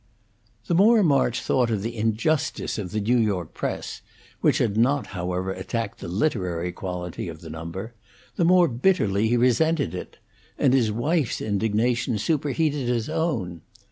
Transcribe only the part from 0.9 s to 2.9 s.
March thought of the injustice of